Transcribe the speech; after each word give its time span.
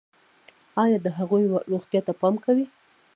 ایا 0.83 0.97
د 1.01 1.07
هغوی 1.17 1.43
روغتیا 1.71 2.01
ته 2.07 2.13
پام 2.21 2.35
کوئ؟ 2.43 2.63